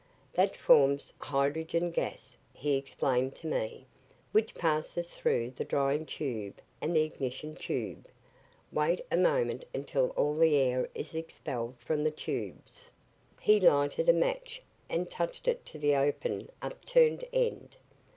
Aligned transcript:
"That 0.33 0.57
forms 0.57 1.13
hydrogen 1.19 1.91
gas," 1.91 2.35
he 2.55 2.75
explained 2.75 3.35
to 3.35 3.45
me, 3.45 3.85
"which 4.31 4.55
passes 4.55 5.13
through 5.13 5.51
the 5.51 5.63
drying 5.63 6.07
tube 6.07 6.59
and 6.81 6.95
the 6.95 7.03
ignition 7.03 7.53
tube. 7.53 8.07
Wait 8.71 9.05
a 9.11 9.17
moment 9.17 9.63
until 9.75 10.07
all 10.17 10.33
the 10.33 10.55
air 10.55 10.89
is 10.95 11.13
expelled 11.13 11.75
from 11.77 12.03
the 12.03 12.09
tubes." 12.09 12.85
He 13.39 13.59
lighted 13.59 14.09
a 14.09 14.13
match 14.13 14.63
and 14.89 15.07
touched 15.07 15.47
it 15.47 15.67
to 15.67 15.77
the 15.77 15.95
open, 15.95 16.49
upturned 16.63 17.23
end. 17.31 17.77